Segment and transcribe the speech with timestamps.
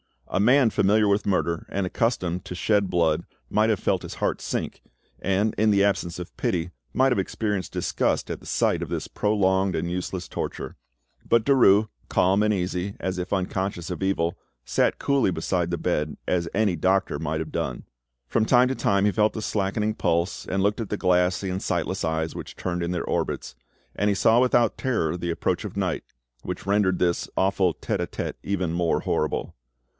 [0.29, 4.39] A man familiar with murder and accustomed to shed blood might have felt his heart
[4.41, 4.81] sink,
[5.21, 9.07] and, in the absence of pity, might have experienced disgust at the sight of this
[9.09, 10.77] prolonged and useless torture;
[11.27, 16.15] but Derues, calm and easy, as if unconscious of evil, sat coolly beside the bed,
[16.27, 17.83] as any doctor might have done.
[18.25, 21.61] From time to time he felt the slackening pulse, and looked at the glassy and
[21.61, 23.53] sightless eyes which turned in their orbits,
[23.95, 26.05] and he saw without terror the approach of night,
[26.41, 29.53] which rendered this awful 'tete a tete' even more horrible.